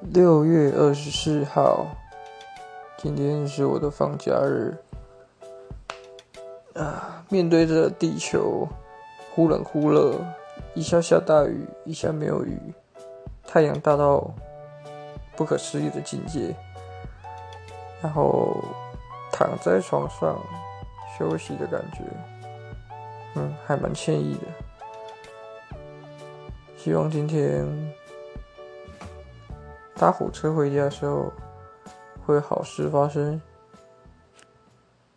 [0.00, 1.86] 六月二十四号，
[2.96, 4.74] 今天是我的放假日。
[6.74, 8.66] 啊，面对着地球
[9.30, 10.14] 忽冷忽热，
[10.74, 12.58] 一下下大雨，一下没有雨，
[13.46, 14.32] 太阳大到
[15.36, 16.56] 不可思议的境界。
[18.00, 18.56] 然后
[19.30, 20.40] 躺在床上
[21.18, 22.00] 休息的感觉，
[23.34, 25.76] 嗯，还蛮惬意的。
[26.78, 27.89] 希望今天。
[30.00, 31.30] 搭火车回家的时候，
[32.24, 33.38] 会好事发生。